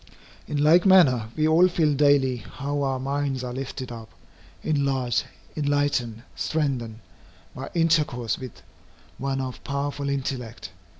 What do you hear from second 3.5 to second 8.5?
lifted up, enlarged, enlightened, strengthened, by intercourse